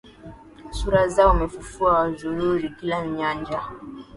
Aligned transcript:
Sura 0.77 1.03
Zao 1.07 1.33
‘mefufua, 1.39 1.91
Wanazuru 1.99 2.69
kila 2.77 2.97
nyanja, 3.07 3.59